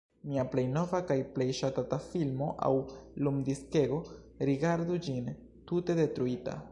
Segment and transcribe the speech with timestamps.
[0.29, 2.71] Mia plej nova kaj plej ŝatata filmo aŭ
[3.27, 3.99] lumdiskego,
[4.51, 5.33] rigardu ĝin:
[5.73, 6.61] tute detruita.